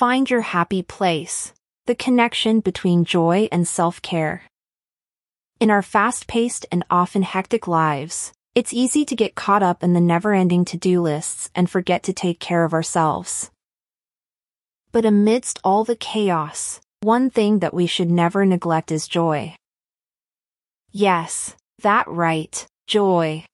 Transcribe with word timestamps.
find 0.00 0.30
your 0.30 0.40
happy 0.40 0.82
place, 0.82 1.52
the 1.84 1.94
connection 1.94 2.60
between 2.60 3.04
joy 3.04 3.46
and 3.52 3.68
self-care. 3.68 4.42
In 5.60 5.70
our 5.70 5.82
fast-paced 5.82 6.64
and 6.72 6.82
often 6.88 7.20
hectic 7.20 7.68
lives, 7.68 8.32
it's 8.54 8.72
easy 8.72 9.04
to 9.04 9.14
get 9.14 9.34
caught 9.34 9.62
up 9.62 9.82
in 9.82 9.92
the 9.92 10.00
never-ending 10.00 10.64
to-do 10.64 11.02
lists 11.02 11.50
and 11.54 11.68
forget 11.68 12.02
to 12.04 12.14
take 12.14 12.40
care 12.40 12.64
of 12.64 12.72
ourselves. 12.72 13.50
But 14.90 15.04
amidst 15.04 15.60
all 15.62 15.84
the 15.84 15.96
chaos, 15.96 16.80
one 17.02 17.28
thing 17.28 17.58
that 17.58 17.74
we 17.74 17.86
should 17.86 18.10
never 18.10 18.46
neglect 18.46 18.90
is 18.90 19.06
joy. 19.06 19.54
Yes, 20.90 21.56
that 21.82 22.08
right, 22.08 22.66
joy. 22.86 23.44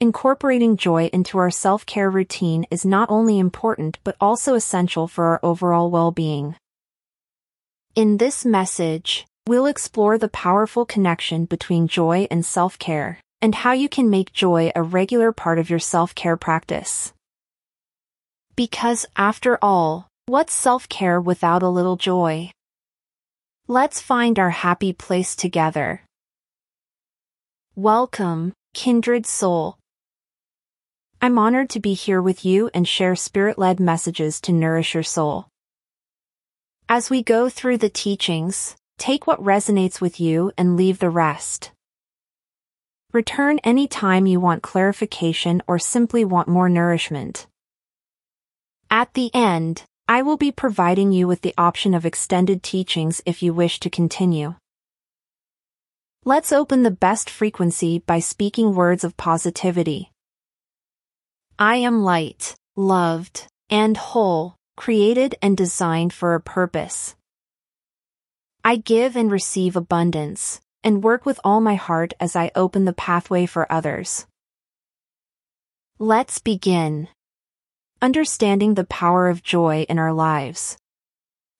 Incorporating 0.00 0.76
joy 0.76 1.06
into 1.12 1.38
our 1.38 1.50
self-care 1.50 2.08
routine 2.08 2.64
is 2.70 2.84
not 2.84 3.10
only 3.10 3.40
important 3.40 3.98
but 4.04 4.14
also 4.20 4.54
essential 4.54 5.08
for 5.08 5.24
our 5.24 5.40
overall 5.42 5.90
well-being. 5.90 6.54
In 7.96 8.18
this 8.18 8.44
message, 8.44 9.26
we'll 9.48 9.66
explore 9.66 10.16
the 10.16 10.28
powerful 10.28 10.86
connection 10.86 11.46
between 11.46 11.88
joy 11.88 12.28
and 12.30 12.46
self-care 12.46 13.18
and 13.42 13.56
how 13.56 13.72
you 13.72 13.88
can 13.88 14.08
make 14.08 14.32
joy 14.32 14.70
a 14.76 14.84
regular 14.84 15.32
part 15.32 15.58
of 15.58 15.68
your 15.68 15.80
self-care 15.80 16.36
practice. 16.36 17.12
Because 18.54 19.04
after 19.16 19.58
all, 19.60 20.06
what's 20.26 20.54
self-care 20.54 21.20
without 21.20 21.64
a 21.64 21.68
little 21.68 21.96
joy? 21.96 22.52
Let's 23.66 24.00
find 24.00 24.38
our 24.38 24.50
happy 24.50 24.92
place 24.92 25.34
together. 25.34 26.02
Welcome, 27.74 28.52
kindred 28.74 29.26
soul. 29.26 29.77
I'm 31.20 31.36
honored 31.36 31.68
to 31.70 31.80
be 31.80 31.94
here 31.94 32.22
with 32.22 32.44
you 32.44 32.70
and 32.72 32.86
share 32.86 33.16
spirit-led 33.16 33.80
messages 33.80 34.40
to 34.42 34.52
nourish 34.52 34.94
your 34.94 35.02
soul. 35.02 35.48
As 36.88 37.10
we 37.10 37.24
go 37.24 37.48
through 37.48 37.78
the 37.78 37.88
teachings, 37.88 38.76
take 38.98 39.26
what 39.26 39.42
resonates 39.42 40.00
with 40.00 40.20
you 40.20 40.52
and 40.56 40.76
leave 40.76 41.00
the 41.00 41.10
rest. 41.10 41.72
Return 43.12 43.58
anytime 43.64 44.26
you 44.26 44.38
want 44.38 44.62
clarification 44.62 45.60
or 45.66 45.80
simply 45.80 46.24
want 46.24 46.46
more 46.46 46.68
nourishment. 46.68 47.48
At 48.88 49.12
the 49.14 49.34
end, 49.34 49.82
I 50.06 50.22
will 50.22 50.36
be 50.36 50.52
providing 50.52 51.10
you 51.10 51.26
with 51.26 51.40
the 51.40 51.54
option 51.58 51.94
of 51.94 52.06
extended 52.06 52.62
teachings 52.62 53.20
if 53.26 53.42
you 53.42 53.52
wish 53.52 53.80
to 53.80 53.90
continue. 53.90 54.54
Let's 56.24 56.52
open 56.52 56.84
the 56.84 56.92
best 56.92 57.28
frequency 57.28 57.98
by 57.98 58.20
speaking 58.20 58.76
words 58.76 59.02
of 59.02 59.16
positivity. 59.16 60.12
I 61.60 61.78
am 61.78 62.04
light, 62.04 62.54
loved, 62.76 63.48
and 63.68 63.96
whole, 63.96 64.54
created 64.76 65.34
and 65.42 65.56
designed 65.56 66.12
for 66.12 66.34
a 66.34 66.40
purpose. 66.40 67.16
I 68.62 68.76
give 68.76 69.16
and 69.16 69.28
receive 69.28 69.74
abundance, 69.74 70.60
and 70.84 71.02
work 71.02 71.26
with 71.26 71.40
all 71.42 71.60
my 71.60 71.74
heart 71.74 72.14
as 72.20 72.36
I 72.36 72.52
open 72.54 72.84
the 72.84 72.92
pathway 72.92 73.44
for 73.44 73.70
others. 73.72 74.24
Let's 75.98 76.38
begin. 76.38 77.08
Understanding 78.00 78.74
the 78.74 78.84
power 78.84 79.28
of 79.28 79.42
joy 79.42 79.84
in 79.88 79.98
our 79.98 80.12
lives. 80.12 80.78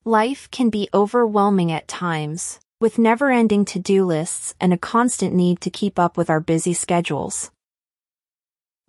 Life 0.04 0.48
can 0.52 0.70
be 0.70 0.88
overwhelming 0.94 1.72
at 1.72 1.88
times, 1.88 2.60
with 2.80 3.00
never-ending 3.00 3.64
to-do 3.64 4.04
lists 4.04 4.54
and 4.60 4.72
a 4.72 4.78
constant 4.78 5.34
need 5.34 5.60
to 5.62 5.70
keep 5.70 5.98
up 5.98 6.16
with 6.16 6.30
our 6.30 6.38
busy 6.38 6.72
schedules. 6.72 7.50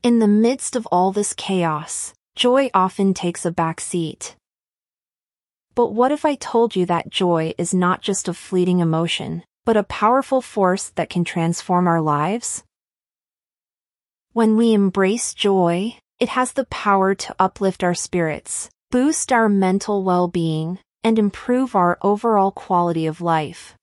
In 0.01 0.19
the 0.19 0.29
midst 0.29 0.77
of 0.77 0.85
all 0.93 1.11
this 1.11 1.33
chaos, 1.33 2.13
joy 2.33 2.69
often 2.73 3.13
takes 3.13 3.45
a 3.45 3.51
back 3.51 3.81
seat. 3.81 4.37
But 5.75 5.87
what 5.87 6.13
if 6.13 6.23
I 6.23 6.35
told 6.35 6.73
you 6.73 6.85
that 6.85 7.09
joy 7.09 7.53
is 7.57 7.73
not 7.73 8.01
just 8.01 8.29
a 8.29 8.33
fleeting 8.33 8.79
emotion, 8.79 9.43
but 9.65 9.75
a 9.75 9.83
powerful 9.83 10.41
force 10.41 10.87
that 10.95 11.09
can 11.09 11.25
transform 11.25 11.85
our 11.85 11.99
lives? 11.99 12.63
When 14.31 14.55
we 14.55 14.71
embrace 14.71 15.33
joy, 15.33 15.97
it 16.17 16.29
has 16.29 16.53
the 16.53 16.65
power 16.65 17.13
to 17.13 17.35
uplift 17.37 17.83
our 17.83 17.93
spirits, 17.93 18.69
boost 18.91 19.33
our 19.33 19.49
mental 19.49 20.03
well-being, 20.03 20.79
and 21.03 21.19
improve 21.19 21.75
our 21.75 21.97
overall 22.01 22.51
quality 22.51 23.05
of 23.05 23.19
life. 23.19 23.75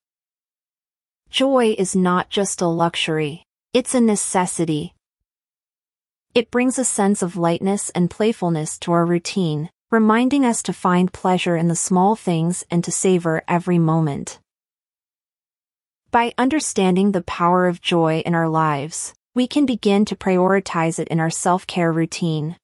Joy 1.29 1.75
is 1.77 1.95
not 1.95 2.31
just 2.31 2.63
a 2.63 2.67
luxury, 2.67 3.43
it's 3.75 3.95
a 3.95 4.01
necessity. 4.01 4.95
It 6.37 6.51
brings 6.51 6.79
a 6.79 6.85
sense 6.85 7.23
of 7.23 7.39
lightness 7.39 7.89
and 7.95 8.11
playfulness 8.11 8.79
to 8.81 8.93
our 8.93 9.07
routine, 9.07 9.71
reminding 9.91 10.45
us 10.45 10.63
to 10.65 10.75
find 10.75 11.11
pleasure 11.11 11.57
in 11.57 11.69
the 11.69 11.75
small 11.75 12.15
things 12.15 12.63
and 12.71 12.85
to 12.85 12.93
savor 12.93 13.43
every 13.49 13.79
moment. 13.79 14.39
By 16.11 16.35
understanding 16.37 17.13
the 17.13 17.23
power 17.23 17.67
of 17.67 17.81
joy 17.81 18.19
in 18.27 18.35
our 18.35 18.51
lives, 18.51 19.15
we 19.35 19.47
can 19.47 19.65
begin 19.65 20.05
to 20.05 20.15
prioritize 20.15 20.99
it 20.99 21.09
in 21.09 21.21
our 21.21 21.31
self-care 21.31 21.91
routine. 21.91 22.57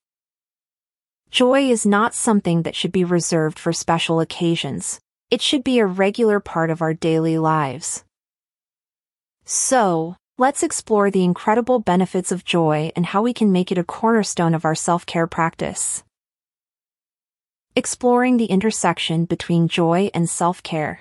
Joy 1.30 1.62
is 1.62 1.86
not 1.86 2.14
something 2.14 2.64
that 2.64 2.76
should 2.76 2.92
be 2.92 3.04
reserved 3.04 3.58
for 3.58 3.72
special 3.72 4.20
occasions. 4.20 5.00
It 5.30 5.40
should 5.40 5.64
be 5.64 5.78
a 5.78 5.86
regular 5.86 6.40
part 6.40 6.68
of 6.68 6.82
our 6.82 6.92
daily 6.92 7.38
lives. 7.38 8.04
So, 9.46 10.16
let's 10.42 10.64
explore 10.64 11.08
the 11.08 11.22
incredible 11.22 11.78
benefits 11.78 12.32
of 12.32 12.44
joy 12.44 12.90
and 12.96 13.06
how 13.06 13.22
we 13.22 13.32
can 13.32 13.52
make 13.52 13.70
it 13.70 13.78
a 13.78 13.84
cornerstone 13.84 14.54
of 14.54 14.64
our 14.64 14.74
self-care 14.74 15.28
practice. 15.28 16.02
Exploring 17.76 18.38
the 18.38 18.46
intersection 18.46 19.24
between 19.24 19.68
joy 19.68 20.10
and 20.12 20.28
self-care. 20.28 20.98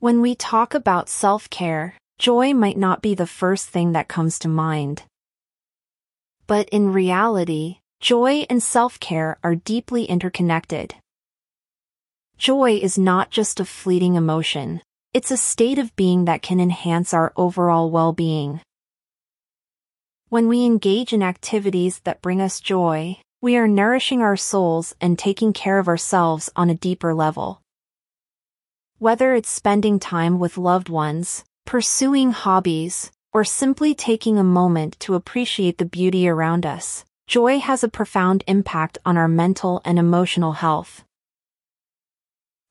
When 0.00 0.20
we 0.20 0.34
talk 0.34 0.74
about 0.74 1.08
self-care, 1.08 1.94
joy 2.18 2.52
might 2.52 2.76
not 2.76 3.00
be 3.02 3.14
the 3.14 3.24
first 3.40 3.68
thing 3.68 3.92
that 3.92 4.08
comes 4.08 4.36
to 4.40 4.48
mind. 4.48 5.04
But 6.48 6.68
in 6.70 6.92
reality, 6.92 7.78
joy 8.00 8.46
and 8.50 8.60
self-care 8.60 9.38
are 9.44 9.54
deeply 9.54 10.06
interconnected. 10.06 10.96
Joy 12.36 12.80
is 12.82 12.98
not 12.98 13.30
just 13.30 13.60
a 13.60 13.64
fleeting 13.64 14.16
emotion, 14.16 14.80
it's 15.12 15.32
a 15.32 15.36
state 15.36 15.78
of 15.78 15.94
being 15.96 16.26
that 16.26 16.40
can 16.40 16.60
enhance 16.60 17.12
our 17.12 17.32
overall 17.36 17.90
well-being. 17.90 18.60
When 20.28 20.46
we 20.46 20.64
engage 20.64 21.12
in 21.12 21.20
activities 21.20 21.98
that 22.04 22.22
bring 22.22 22.40
us 22.40 22.60
joy, 22.60 23.18
we 23.40 23.56
are 23.56 23.66
nourishing 23.66 24.22
our 24.22 24.36
souls 24.36 24.94
and 25.00 25.18
taking 25.18 25.52
care 25.52 25.80
of 25.80 25.88
ourselves 25.88 26.48
on 26.54 26.70
a 26.70 26.76
deeper 26.76 27.12
level. 27.12 27.60
Whether 28.98 29.34
it's 29.34 29.50
spending 29.50 29.98
time 29.98 30.38
with 30.38 30.56
loved 30.56 30.88
ones, 30.88 31.42
pursuing 31.66 32.30
hobbies, 32.30 33.10
or 33.32 33.42
simply 33.42 33.96
taking 33.96 34.38
a 34.38 34.44
moment 34.44 35.00
to 35.00 35.16
appreciate 35.16 35.78
the 35.78 35.84
beauty 35.84 36.28
around 36.28 36.64
us, 36.64 37.04
joy 37.26 37.58
has 37.58 37.82
a 37.82 37.88
profound 37.88 38.44
impact 38.46 38.98
on 39.04 39.16
our 39.16 39.28
mental 39.28 39.82
and 39.84 39.98
emotional 39.98 40.52
health. 40.52 41.02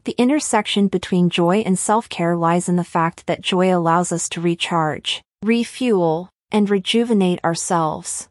The 0.09 0.15
intersection 0.17 0.87
between 0.87 1.29
joy 1.29 1.57
and 1.57 1.77
self-care 1.77 2.35
lies 2.35 2.67
in 2.67 2.77
the 2.77 2.83
fact 2.83 3.27
that 3.27 3.41
joy 3.43 3.71
allows 3.71 4.11
us 4.11 4.27
to 4.29 4.41
recharge, 4.41 5.21
refuel, 5.43 6.31
and 6.49 6.67
rejuvenate 6.67 7.43
ourselves. 7.43 8.27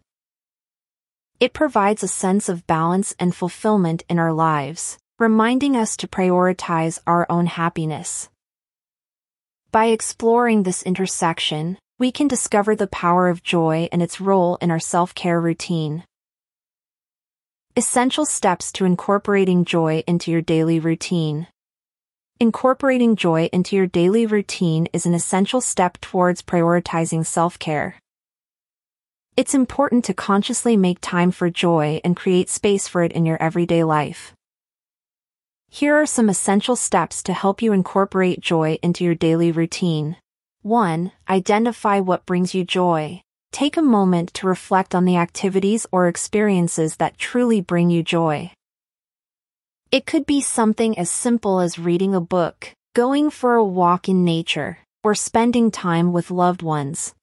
It 1.38 1.52
provides 1.52 2.02
a 2.02 2.08
sense 2.08 2.48
of 2.48 2.66
balance 2.66 3.14
and 3.20 3.32
fulfillment 3.32 4.02
in 4.08 4.18
our 4.18 4.32
lives, 4.32 4.98
reminding 5.20 5.76
us 5.76 5.96
to 5.98 6.08
prioritize 6.08 6.98
our 7.06 7.24
own 7.30 7.46
happiness. 7.46 8.28
By 9.70 9.84
exploring 9.84 10.64
this 10.64 10.82
intersection, 10.82 11.78
we 11.96 12.10
can 12.10 12.26
discover 12.26 12.74
the 12.74 12.88
power 12.88 13.28
of 13.28 13.44
joy 13.44 13.88
and 13.92 14.02
its 14.02 14.20
role 14.20 14.58
in 14.60 14.72
our 14.72 14.80
self-care 14.80 15.40
routine. 15.40 16.02
Essential 17.76 18.26
steps 18.26 18.72
to 18.72 18.84
incorporating 18.84 19.64
joy 19.64 20.02
into 20.08 20.32
your 20.32 20.42
daily 20.42 20.80
routine. 20.80 21.46
Incorporating 22.40 23.16
joy 23.16 23.46
into 23.52 23.74
your 23.74 23.88
daily 23.88 24.24
routine 24.24 24.86
is 24.92 25.06
an 25.06 25.12
essential 25.12 25.60
step 25.60 26.00
towards 26.00 26.40
prioritizing 26.40 27.26
self-care. 27.26 27.96
It's 29.36 29.54
important 29.54 30.04
to 30.04 30.14
consciously 30.14 30.76
make 30.76 30.98
time 31.00 31.32
for 31.32 31.50
joy 31.50 32.00
and 32.04 32.16
create 32.16 32.48
space 32.48 32.86
for 32.86 33.02
it 33.02 33.10
in 33.10 33.26
your 33.26 33.42
everyday 33.42 33.82
life. 33.82 34.34
Here 35.68 35.96
are 35.96 36.06
some 36.06 36.28
essential 36.28 36.76
steps 36.76 37.24
to 37.24 37.32
help 37.32 37.60
you 37.60 37.72
incorporate 37.72 38.38
joy 38.38 38.78
into 38.84 39.02
your 39.02 39.16
daily 39.16 39.50
routine. 39.50 40.16
1. 40.62 41.10
Identify 41.28 41.98
what 41.98 42.24
brings 42.24 42.54
you 42.54 42.62
joy. 42.62 43.20
Take 43.50 43.76
a 43.76 43.82
moment 43.82 44.32
to 44.34 44.46
reflect 44.46 44.94
on 44.94 45.06
the 45.06 45.16
activities 45.16 45.88
or 45.90 46.06
experiences 46.06 46.98
that 46.98 47.18
truly 47.18 47.60
bring 47.60 47.90
you 47.90 48.04
joy. 48.04 48.52
It 49.90 50.04
could 50.04 50.26
be 50.26 50.42
something 50.42 50.98
as 50.98 51.10
simple 51.10 51.60
as 51.60 51.78
reading 51.78 52.14
a 52.14 52.20
book, 52.20 52.72
going 52.94 53.30
for 53.30 53.54
a 53.54 53.64
walk 53.64 54.06
in 54.06 54.22
nature, 54.22 54.80
or 55.02 55.14
spending 55.14 55.70
time 55.70 56.12
with 56.12 56.30
loved 56.30 56.60
ones. 56.60 57.14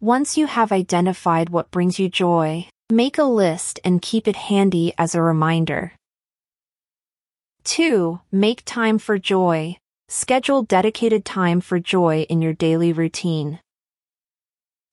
Once 0.00 0.38
you 0.38 0.46
have 0.46 0.70
identified 0.70 1.50
what 1.50 1.72
brings 1.72 1.98
you 1.98 2.08
joy, 2.08 2.68
make 2.88 3.18
a 3.18 3.24
list 3.24 3.80
and 3.82 4.00
keep 4.00 4.28
it 4.28 4.36
handy 4.36 4.92
as 4.96 5.16
a 5.16 5.22
reminder. 5.22 5.92
2. 7.64 8.20
Make 8.30 8.62
time 8.64 8.98
for 8.98 9.18
joy. 9.18 9.76
Schedule 10.08 10.62
dedicated 10.62 11.24
time 11.24 11.60
for 11.60 11.80
joy 11.80 12.26
in 12.28 12.42
your 12.42 12.52
daily 12.52 12.92
routine. 12.92 13.58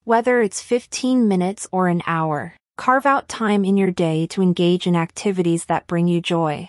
Whether 0.06 0.42
it's 0.42 0.60
15 0.60 1.28
minutes 1.28 1.68
or 1.72 1.88
an 1.88 2.02
hour, 2.08 2.56
carve 2.82 3.06
out 3.06 3.30
time 3.30 3.64
in 3.64 3.78
your 3.78 3.92
day 3.92 4.26
to 4.26 4.42
engage 4.42 4.88
in 4.88 4.96
activities 4.96 5.66
that 5.66 5.86
bring 5.86 6.08
you 6.08 6.20
joy. 6.20 6.68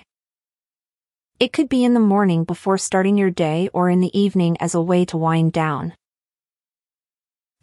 It 1.41 1.55
could 1.55 1.71
be 1.71 1.85
in 1.85 1.95
the 1.95 2.01
morning 2.01 2.45
before 2.45 2.77
starting 2.77 3.17
your 3.17 3.31
day 3.31 3.71
or 3.73 3.89
in 3.89 4.01
the 4.01 4.13
evening 4.13 4.59
as 4.61 4.75
a 4.75 4.83
way 4.83 5.07
to 5.07 5.17
wind 5.17 5.55
down. 5.55 5.95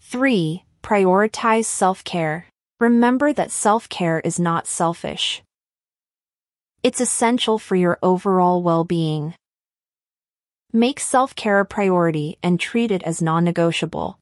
3. 0.01 0.63
Prioritize 0.81 1.65
self-care. 1.65 2.47
Remember 2.79 3.31
that 3.33 3.51
self-care 3.51 4.19
is 4.21 4.39
not 4.39 4.65
selfish. 4.65 5.43
It's 6.81 6.99
essential 6.99 7.59
for 7.59 7.75
your 7.75 7.99
overall 8.01 8.63
well-being. 8.63 9.35
Make 10.73 10.99
self-care 10.99 11.59
a 11.59 11.65
priority 11.67 12.39
and 12.41 12.59
treat 12.59 12.89
it 12.89 13.03
as 13.03 13.21
non-negotiable. 13.21 14.17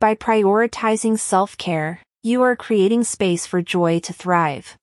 By 0.00 0.16
prioritizing 0.16 1.20
self-care, 1.20 2.00
you 2.22 2.42
are 2.42 2.54
creating 2.54 3.02
space 3.02 3.46
for 3.46 3.62
joy 3.62 3.98
to 3.98 4.12
thrive. 4.12 4.76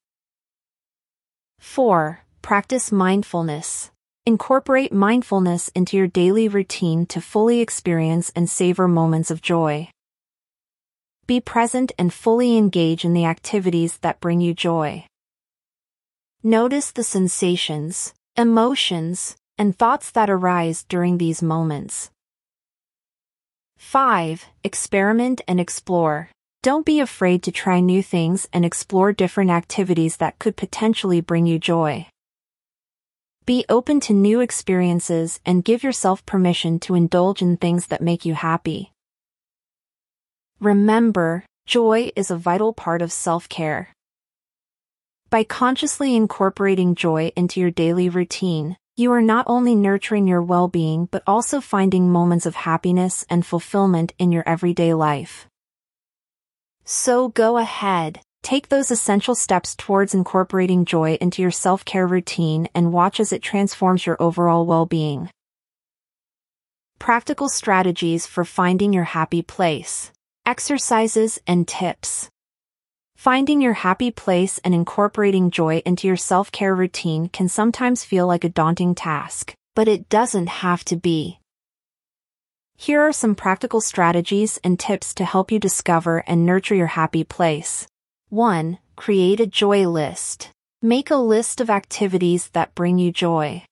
4. 1.60 2.22
Practice 2.42 2.92
mindfulness. 2.92 3.92
Incorporate 4.26 4.92
mindfulness 4.92 5.68
into 5.76 5.98
your 5.98 6.08
daily 6.08 6.48
routine 6.48 7.06
to 7.06 7.22
fully 7.22 7.60
experience 7.60 8.32
and 8.36 8.50
savor 8.50 8.88
moments 8.88 9.30
of 9.30 9.44
joy. 9.44 9.88
Be 11.28 11.40
present 11.40 11.92
and 12.00 12.12
fully 12.12 12.58
engage 12.58 13.06
in 13.06 13.14
the 13.14 13.26
activities 13.26 13.98
that 13.98 14.20
bring 14.20 14.42
you 14.42 14.56
joy. 14.56 15.06
Notice 16.42 16.90
the 16.90 17.04
sensations, 17.04 18.16
emotions, 18.36 19.36
and 19.60 19.78
thoughts 19.78 20.10
that 20.12 20.30
arise 20.30 20.86
during 20.90 21.20
these 21.20 21.44
moments. 21.44 22.10
5. 23.78 24.44
Experiment 24.64 25.42
and 25.48 25.60
explore. 25.60 26.32
Don't 26.68 26.86
be 26.86 27.00
afraid 27.00 27.44
to 27.44 27.52
try 27.54 27.80
new 27.80 28.04
things 28.04 28.50
and 28.52 28.66
explore 28.66 29.14
different 29.14 29.52
activities 29.52 30.18
that 30.18 30.38
could 30.38 30.58
potentially 30.58 31.22
bring 31.22 31.46
you 31.46 31.58
joy. 31.58 32.08
Be 33.46 33.64
open 33.70 34.02
to 34.02 34.12
new 34.12 34.42
experiences 34.42 35.40
and 35.46 35.64
give 35.64 35.82
yourself 35.82 36.26
permission 36.26 36.78
to 36.80 36.94
indulge 36.94 37.42
in 37.42 37.56
things 37.56 37.88
that 37.88 38.02
make 38.02 38.26
you 38.26 38.34
happy. 38.34 38.92
Remember, 40.60 41.46
joy 41.66 42.12
is 42.18 42.30
a 42.30 42.36
vital 42.36 42.74
part 42.74 43.02
of 43.02 43.14
self-care. 43.14 43.94
By 45.30 45.46
consciously 45.46 46.18
incorporating 46.18 46.96
joy 46.96 47.32
into 47.38 47.62
your 47.62 47.72
daily 47.72 48.10
routine, 48.10 48.76
you 48.98 49.14
are 49.14 49.22
not 49.22 49.46
only 49.48 49.74
nurturing 49.74 50.28
your 50.28 50.44
well-being 50.44 51.08
but 51.12 51.24
also 51.26 51.62
finding 51.62 52.12
moments 52.12 52.46
of 52.46 52.56
happiness 52.56 53.26
and 53.30 53.46
fulfillment 53.46 54.12
in 54.20 54.34
your 54.34 54.44
everyday 54.46 54.94
life. 54.94 55.48
So 56.90 57.28
go 57.28 57.58
ahead, 57.58 58.22
take 58.44 58.70
those 58.70 58.92
essential 58.92 59.36
steps 59.36 59.76
towards 59.76 60.14
incorporating 60.14 60.86
joy 60.86 61.16
into 61.20 61.42
your 61.42 61.52
self-care 61.52 62.08
routine 62.08 62.70
and 62.74 62.94
watch 62.94 63.20
as 63.20 63.34
it 63.34 63.42
transforms 63.42 64.06
your 64.06 64.16
overall 64.22 64.66
well-being. 64.66 65.30
Practical 66.98 67.50
strategies 67.50 68.26
for 68.26 68.46
finding 68.46 68.94
your 68.94 69.04
happy 69.04 69.42
place. 69.42 70.14
Exercises 70.46 71.40
and 71.46 71.68
tips. 71.68 72.30
Finding 73.18 73.60
your 73.60 73.74
happy 73.74 74.10
place 74.10 74.58
and 74.60 74.74
incorporating 74.74 75.52
joy 75.52 75.82
into 75.86 76.08
your 76.08 76.16
self-care 76.16 76.74
routine 76.74 77.28
can 77.28 77.50
sometimes 77.50 78.06
feel 78.06 78.28
like 78.28 78.46
a 78.46 78.50
daunting 78.50 78.96
task, 78.96 79.54
but 79.76 79.90
it 79.90 80.08
doesn't 80.08 80.48
have 80.48 80.86
to 80.86 80.96
be. 80.96 81.40
Here 82.80 83.02
are 83.02 83.12
some 83.12 83.34
practical 83.34 83.82
strategies 83.82 84.60
and 84.64 84.80
tips 84.80 85.16
to 85.16 85.26
help 85.26 85.52
you 85.52 85.60
discover 85.60 86.24
and 86.28 86.46
nurture 86.46 86.76
your 86.76 86.94
happy 86.94 87.24
place. 87.24 87.88
1. 88.30 88.78
Create 88.96 89.40
a 89.40 89.48
joy 89.48 89.88
list. 89.88 90.52
Make 90.84 91.10
a 91.10 91.16
list 91.16 91.60
of 91.60 91.72
activities 91.72 92.50
that 92.50 92.76
bring 92.76 93.00
you 93.00 93.12
joy. 93.12 93.64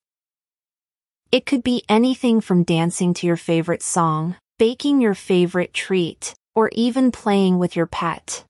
It 1.31 1.45
could 1.45 1.63
be 1.63 1.83
anything 1.87 2.41
from 2.41 2.63
dancing 2.63 3.13
to 3.13 3.27
your 3.27 3.37
favorite 3.37 3.83
song, 3.83 4.37
baking 4.57 5.01
your 5.01 5.13
favorite 5.13 5.71
treat, 5.71 6.33
or 6.55 6.69
even 6.73 7.11
playing 7.11 7.59
with 7.59 7.75
your 7.75 7.85
pet. 7.85 8.43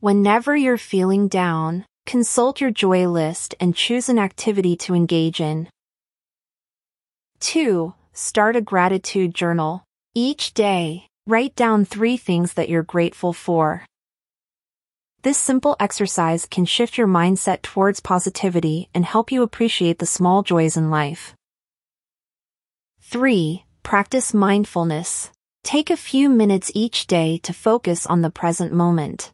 Whenever 0.00 0.56
you're 0.56 0.76
feeling 0.76 1.28
down, 1.28 1.84
consult 2.06 2.60
your 2.60 2.72
joy 2.72 3.06
list 3.06 3.54
and 3.60 3.76
choose 3.76 4.08
an 4.08 4.18
activity 4.18 4.74
to 4.78 4.96
engage 4.96 5.40
in. 5.40 5.68
2. 7.38 7.94
Start 8.14 8.56
a 8.56 8.60
gratitude 8.60 9.34
journal. 9.34 9.84
Each 10.14 10.52
day, 10.52 11.06
write 11.26 11.56
down 11.56 11.86
three 11.86 12.18
things 12.18 12.52
that 12.54 12.68
you're 12.68 12.82
grateful 12.82 13.32
for. 13.32 13.86
This 15.22 15.38
simple 15.38 15.76
exercise 15.80 16.44
can 16.44 16.66
shift 16.66 16.98
your 16.98 17.06
mindset 17.06 17.62
towards 17.62 18.00
positivity 18.00 18.90
and 18.94 19.06
help 19.06 19.32
you 19.32 19.42
appreciate 19.42 19.98
the 19.98 20.04
small 20.04 20.42
joys 20.42 20.76
in 20.76 20.90
life. 20.90 21.34
3. 23.00 23.64
Practice 23.82 24.34
mindfulness. 24.34 25.30
Take 25.64 25.88
a 25.88 25.96
few 25.96 26.28
minutes 26.28 26.70
each 26.74 27.06
day 27.06 27.38
to 27.38 27.54
focus 27.54 28.04
on 28.04 28.20
the 28.20 28.30
present 28.30 28.74
moment. 28.74 29.32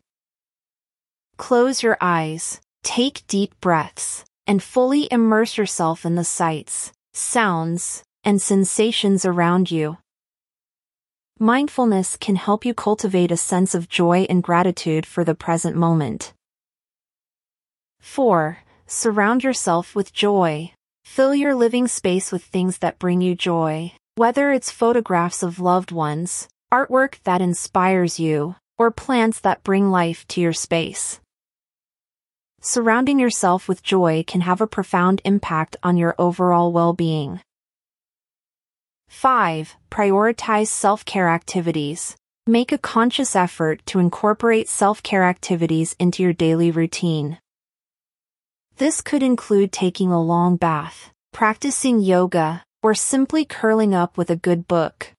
Close 1.37 1.83
your 1.83 1.99
eyes, 2.01 2.61
take 2.85 3.27
deep 3.27 3.59
breaths, 3.61 4.25
and 4.47 4.63
fully 4.63 5.09
immerse 5.11 5.59
yourself 5.59 6.07
in 6.07 6.15
the 6.15 6.23
sights, 6.23 6.93
sounds, 7.13 8.05
and 8.29 8.43
sensations 8.43 9.25
around 9.25 9.71
you. 9.71 9.97
Mindfulness 11.39 12.15
can 12.19 12.37
help 12.37 12.63
you 12.63 12.75
cultivate 12.75 13.33
a 13.33 13.39
sense 13.39 13.75
of 13.75 13.89
joy 13.89 14.27
and 14.29 14.43
gratitude 14.43 15.07
for 15.07 15.25
the 15.25 15.35
present 15.35 15.75
moment. 15.75 16.35
4. 18.01 18.59
Surround 18.87 19.43
yourself 19.43 19.97
with 19.97 20.13
joy. 20.13 20.71
Fill 21.07 21.35
your 21.35 21.55
living 21.55 21.89
space 21.89 22.31
with 22.31 22.45
things 22.45 22.79
that 22.79 22.99
bring 22.99 23.23
you 23.23 23.35
joy, 23.35 23.93
whether 24.17 24.53
it's 24.53 24.71
photographs 24.71 25.43
of 25.43 25.59
loved 25.59 25.91
ones, 25.91 26.49
artwork 26.71 27.23
that 27.25 27.41
inspires 27.41 28.21
you, 28.21 28.57
or 28.77 28.91
plants 28.91 29.41
that 29.41 29.65
bring 29.65 29.91
life 29.91 30.29
to 30.29 30.39
your 30.43 30.53
space. 30.53 31.19
Surrounding 32.61 33.19
yourself 33.19 33.69
with 33.69 33.83
joy 33.83 34.23
can 34.27 34.43
have 34.43 34.61
a 34.61 34.67
profound 34.67 35.23
impact 35.25 35.79
on 35.83 35.97
your 35.97 36.15
overall 36.19 36.71
well-being. 36.73 37.41
5. 39.09 39.77
Prioritize 39.91 40.69
self-care 40.69 41.29
activities. 41.29 42.15
Make 42.47 42.73
a 42.73 42.79
conscious 42.79 43.35
effort 43.35 43.85
to 43.87 43.99
incorporate 43.99 44.69
self-care 44.69 45.25
activities 45.25 45.97
into 45.99 46.23
your 46.23 46.33
daily 46.33 46.71
routine. 46.71 47.39
This 48.77 49.01
could 49.01 49.23
include 49.23 49.73
taking 49.73 50.13
a 50.13 50.23
long 50.23 50.57
bath, 50.57 51.11
practicing 51.33 52.01
yoga, 52.01 52.63
or 52.83 52.95
simply 52.95 53.45
curling 53.45 53.93
up 53.93 54.17
with 54.17 54.31
a 54.31 54.37
good 54.37 54.69
book. 54.69 55.13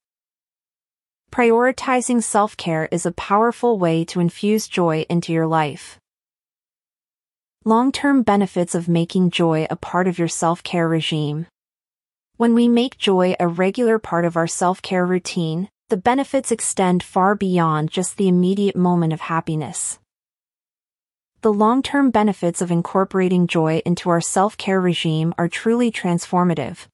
Prioritizing 1.31 2.24
self-care 2.24 2.88
is 2.91 3.05
a 3.05 3.12
powerful 3.12 3.77
way 3.77 4.05
to 4.05 4.19
infuse 4.19 4.67
joy 4.67 5.05
into 5.10 5.34
your 5.34 5.46
life. 5.46 6.00
Long-term 7.65 8.24
benefits 8.24 8.74
of 8.74 8.88
making 8.88 9.31
joy 9.31 9.67
a 9.69 9.75
part 9.75 10.08
of 10.08 10.17
your 10.17 10.29
self-care 10.29 10.88
regime. 10.88 11.48
When 12.39 12.53
we 12.53 12.69
make 12.69 12.98
joy 12.98 13.36
a 13.38 13.50
regular 13.50 14.00
part 14.00 14.24
of 14.24 14.38
our 14.38 14.48
self-care 14.48 15.05
routine, 15.05 15.67
the 15.89 15.98
benefits 15.98 16.53
extend 16.53 17.03
far 17.03 17.36
beyond 17.36 17.91
just 17.91 18.15
the 18.15 18.29
immediate 18.29 18.77
moment 18.77 19.12
of 19.12 19.19
happiness. 19.19 20.00
The 21.41 21.51
long-term 21.51 22.12
benefits 22.12 22.62
of 22.62 22.72
incorporating 22.72 23.46
joy 23.46 23.81
into 23.86 24.10
our 24.10 24.22
self-care 24.22 24.79
regime 24.79 25.36
are 25.38 25.50
truly 25.50 25.91
transformative. 25.91 26.88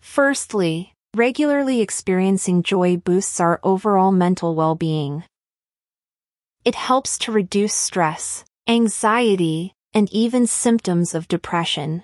Firstly, 0.00 0.92
regularly 1.14 1.80
experiencing 1.80 2.64
joy 2.64 2.96
boosts 2.96 3.38
our 3.38 3.60
overall 3.62 4.10
mental 4.10 4.56
well-being. 4.56 5.22
It 6.64 6.74
helps 6.74 7.18
to 7.18 7.30
reduce 7.30 7.74
stress, 7.74 8.44
anxiety, 8.66 9.74
and 9.94 10.12
even 10.12 10.48
symptoms 10.48 11.14
of 11.14 11.28
depression. 11.28 12.02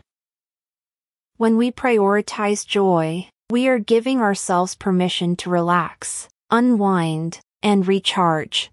When 1.43 1.57
we 1.57 1.73
prioritize 1.73 2.65
joy, 2.65 3.27
we 3.51 3.67
are 3.67 3.81
giving 3.81 4.21
ourselves 4.21 4.77
permission 4.77 5.35
to 5.39 5.51
relax, 5.51 6.29
unwind, 6.53 7.41
and 7.65 7.85
recharge. 7.85 8.71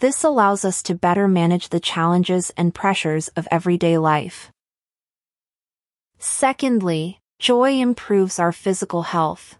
This 0.00 0.24
allows 0.24 0.62
us 0.62 0.82
to 0.82 0.94
better 0.94 1.26
manage 1.26 1.70
the 1.70 1.80
challenges 1.80 2.52
and 2.54 2.74
pressures 2.74 3.28
of 3.28 3.48
everyday 3.50 3.96
life. 3.96 4.50
Secondly, 6.18 7.18
joy 7.38 7.80
improves 7.80 8.38
our 8.38 8.52
physical 8.52 9.04
health. 9.04 9.56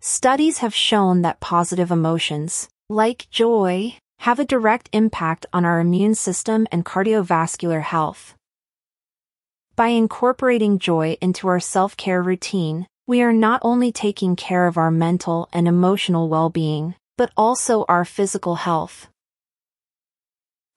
Studies 0.00 0.58
have 0.58 0.74
shown 0.74 1.22
that 1.22 1.40
positive 1.40 1.90
emotions, 1.90 2.68
like 2.90 3.26
joy, 3.30 3.96
have 4.18 4.38
a 4.38 4.44
direct 4.44 4.90
impact 4.92 5.46
on 5.54 5.64
our 5.64 5.80
immune 5.80 6.14
system 6.14 6.66
and 6.70 6.84
cardiovascular 6.84 7.80
health. 7.80 8.35
By 9.76 9.88
incorporating 9.88 10.78
joy 10.78 11.18
into 11.20 11.48
our 11.48 11.60
self-care 11.60 12.22
routine, 12.22 12.86
we 13.06 13.20
are 13.20 13.34
not 13.34 13.60
only 13.62 13.92
taking 13.92 14.34
care 14.34 14.66
of 14.66 14.78
our 14.78 14.90
mental 14.90 15.50
and 15.52 15.68
emotional 15.68 16.30
well-being, 16.30 16.94
but 17.18 17.30
also 17.36 17.84
our 17.86 18.06
physical 18.06 18.54
health. 18.54 19.08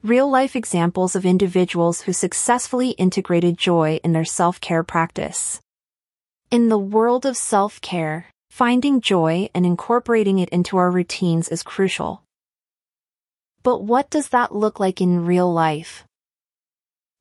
Real-life 0.04 0.54
examples 0.54 1.16
of 1.16 1.26
individuals 1.26 2.02
who 2.02 2.12
successfully 2.12 2.90
integrated 2.90 3.58
joy 3.58 4.02
in 4.04 4.12
their 4.12 4.26
self-care 4.26 4.84
practice. 4.84 5.62
In 6.52 6.68
the 6.68 6.78
world 6.78 7.26
of 7.26 7.38
self-care, 7.38 8.26
finding 8.50 9.00
joy 9.00 9.50
and 9.56 9.66
incorporating 9.66 10.40
it 10.40 10.50
into 10.50 10.76
our 10.76 10.92
routines 10.92 11.48
is 11.48 11.64
crucial. 11.64 12.24
But 13.64 13.82
what 13.82 14.10
does 14.10 14.28
that 14.30 14.54
look 14.54 14.78
like 14.78 15.00
in 15.00 15.26
real 15.26 15.50
life? 15.54 16.04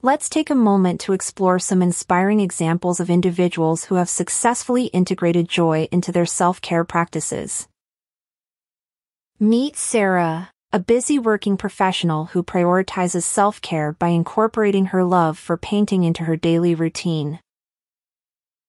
Let's 0.00 0.28
take 0.28 0.48
a 0.48 0.54
moment 0.54 1.00
to 1.00 1.12
explore 1.12 1.58
some 1.58 1.82
inspiring 1.82 2.38
examples 2.38 3.00
of 3.00 3.10
individuals 3.10 3.86
who 3.86 3.96
have 3.96 4.08
successfully 4.08 4.84
integrated 4.84 5.48
joy 5.48 5.88
into 5.90 6.12
their 6.12 6.24
self-care 6.24 6.84
practices. 6.84 7.66
Meet 9.40 9.76
Sarah, 9.76 10.50
a 10.72 10.78
busy 10.78 11.18
working 11.18 11.56
professional 11.56 12.26
who 12.26 12.44
prioritizes 12.44 13.24
self-care 13.24 13.94
by 13.94 14.10
incorporating 14.10 14.86
her 14.86 15.02
love 15.02 15.36
for 15.36 15.56
painting 15.56 16.04
into 16.04 16.22
her 16.22 16.36
daily 16.36 16.76
routine. 16.76 17.40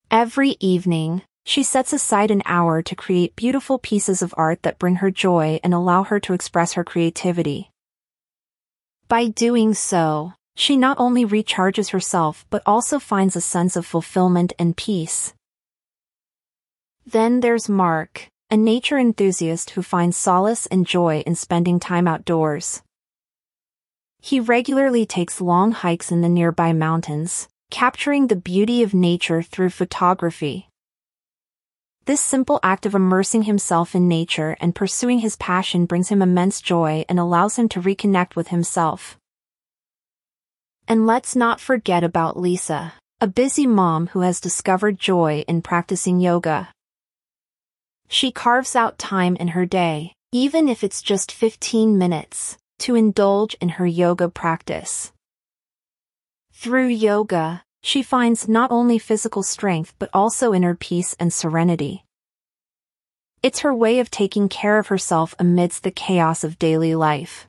Every 0.09 0.57
evening, 0.59 1.21
she 1.45 1.62
sets 1.62 1.93
aside 1.93 2.31
an 2.31 2.41
hour 2.45 2.81
to 2.81 2.95
create 2.95 3.36
beautiful 3.36 3.77
pieces 3.77 4.24
of 4.24 4.33
art 4.36 4.63
that 4.63 4.79
bring 4.79 4.95
her 4.95 5.12
joy 5.12 5.59
and 5.63 5.75
allow 5.75 6.01
her 6.05 6.19
to 6.21 6.33
express 6.33 6.74
her 6.74 6.83
creativity. 6.83 7.69
By 9.07 9.27
doing 9.27 9.75
so, 9.75 10.33
she 10.60 10.75
not 10.75 11.00
only 11.00 11.25
recharges 11.25 11.92
herself 11.92 12.46
but 12.50 12.62
also 12.66 13.00
finds 13.00 13.34
a 13.34 13.42
sense 13.42 13.78
of 13.78 13.86
fulfillment 13.86 14.51
and 14.60 14.75
peace. 14.75 15.34
Then 17.06 17.39
there's 17.39 17.70
Mark, 17.70 18.28
a 18.51 18.58
nature 18.58 18.98
enthusiast 18.98 19.70
who 19.70 19.82
finds 19.82 20.18
solace 20.18 20.66
and 20.66 20.86
joy 20.86 21.24
in 21.25 21.36
spending 21.36 21.80
time 21.80 22.10
outdoors. 22.10 22.82
He 24.22 24.42
regularly 24.42 25.06
takes 25.06 25.39
long 25.39 25.72
hikes 25.72 26.12
in 26.12 26.20
the 26.20 26.28
nearby 26.28 26.74
mountains, 26.74 27.48
capturing 27.72 28.28
the 28.28 28.36
beauty 28.36 28.84
of 28.84 28.94
nature 28.94 29.42
through 29.42 29.70
photography. 29.70 30.68
This 32.04 32.20
simple 32.20 32.60
act 32.63 32.86
of 32.86 32.96
immersing 32.96 33.44
himself 33.44 33.96
in 33.96 34.10
nature 34.10 34.58
and 34.60 34.75
pursuing 34.75 35.20
his 35.20 35.38
passion 35.38 35.86
brings 35.86 36.10
him 36.10 36.22
immense 36.22 36.60
joy 36.60 37.06
and 37.08 37.18
allows 37.18 37.58
him 37.58 37.70
to 37.70 37.82
reconnect 37.82 38.36
with 38.36 38.50
himself. 38.50 39.19
And 40.89 41.05
let's 41.05 41.36
not 41.36 41.60
forget 41.60 42.03
about 42.03 42.36
Lisa, 42.36 42.93
a 43.22 43.27
busy 43.27 43.67
mom 43.67 44.08
who 44.08 44.22
has 44.22 44.41
discovered 44.41 44.98
joy 44.98 45.46
in 45.48 45.62
practicing 45.62 46.19
yoga. 46.19 46.69
She 48.08 48.31
carves 48.31 48.75
out 48.75 48.98
time 48.98 49.36
in 49.36 49.50
her 49.50 49.67
day, 49.67 50.13
even 50.31 50.67
if 50.67 50.84
it's 50.84 51.03
just 51.03 51.31
15 51.31 51.96
minutes, 51.96 52.58
to 52.79 52.96
indulge 52.96 53.53
in 53.62 53.69
her 53.69 53.86
yoga 53.86 54.29
practice. 54.29 55.12
Through 56.53 56.88
yoga, 56.88 57.62
she 57.84 58.01
finds 58.01 58.50
not 58.50 58.72
only 58.72 58.98
physical 58.98 59.43
strength 59.43 59.93
but 60.00 60.10
also 60.12 60.55
inner 60.55 60.74
peace 60.74 61.15
and 61.19 61.31
serenity. 61.31 62.03
It's 63.43 63.60
her 63.60 63.75
way 63.75 64.00
of 64.00 64.10
taking 64.10 64.50
care 64.50 64.79
of 64.79 64.88
herself 64.88 65.36
amidst 65.38 65.84
the 65.84 65.91
chaos 65.91 66.43
of 66.43 66.58
daily 66.58 66.96
life. 66.96 67.46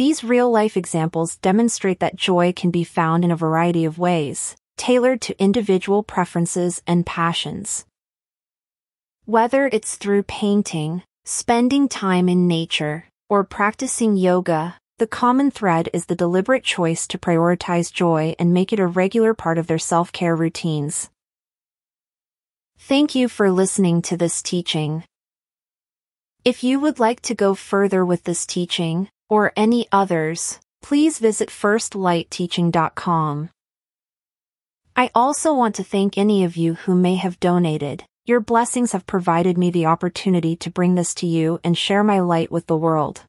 These 0.00 0.24
real-life 0.24 0.78
examples 0.78 1.36
demonstrate 1.36 2.00
that 2.00 2.16
joy 2.16 2.54
can 2.56 2.70
be 2.70 2.84
found 2.84 3.22
in 3.22 3.30
a 3.30 3.36
variety 3.36 3.84
of 3.84 3.98
ways, 3.98 4.56
tailored 4.78 5.20
to 5.20 5.38
individual 5.38 6.02
preferences 6.02 6.80
and 6.86 7.04
passions. 7.04 7.84
Whether 9.26 9.66
it's 9.66 9.96
through 9.96 10.22
painting, 10.22 11.02
spending 11.26 11.86
time 11.86 12.30
in 12.30 12.48
nature, 12.48 13.08
or 13.28 13.44
practicing 13.44 14.16
yoga, 14.16 14.78
the 14.96 15.06
common 15.06 15.50
thread 15.50 15.90
is 15.92 16.06
the 16.06 16.16
deliberate 16.16 16.64
choice 16.64 17.06
to 17.08 17.18
prioritize 17.18 17.92
joy 17.92 18.34
and 18.38 18.54
make 18.54 18.72
it 18.72 18.80
a 18.80 18.86
regular 18.86 19.34
part 19.34 19.58
of 19.58 19.66
their 19.66 19.78
self-care 19.78 20.34
routines. 20.34 21.10
Thank 22.78 23.14
you 23.14 23.28
for 23.28 23.50
listening 23.50 24.00
to 24.08 24.16
this 24.16 24.40
teaching. 24.40 25.04
If 26.42 26.64
you 26.64 26.80
would 26.80 26.98
like 26.98 27.20
to 27.20 27.34
go 27.34 27.54
further 27.54 28.02
with 28.02 28.24
this 28.24 28.46
teaching, 28.46 29.10
or 29.30 29.54
any 29.56 29.86
others, 29.90 30.60
please 30.82 31.18
visit 31.18 31.48
firstlightteaching.com. 31.48 33.48
I 34.96 35.10
also 35.14 35.54
want 35.54 35.76
to 35.76 35.84
thank 35.84 36.18
any 36.18 36.44
of 36.44 36.58
you 36.58 36.74
who 36.74 36.94
may 36.94 37.14
have 37.14 37.40
donated. 37.40 38.04
Your 38.26 38.40
blessings 38.40 38.92
have 38.92 39.06
provided 39.06 39.56
me 39.56 39.70
the 39.70 39.86
opportunity 39.86 40.56
to 40.56 40.70
bring 40.70 40.94
this 40.94 41.14
to 41.14 41.26
you 41.26 41.58
and 41.64 41.78
share 41.78 42.04
my 42.04 42.20
light 42.20 42.52
with 42.52 42.66
the 42.66 42.76
world. 42.76 43.22